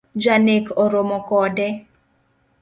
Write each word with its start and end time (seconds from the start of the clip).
Janek 0.23 0.65
oromo 0.83 1.17
kode 1.29 1.67